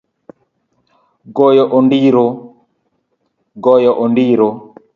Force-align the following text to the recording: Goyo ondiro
Goyo 1.35 1.63
ondiro 4.05 4.47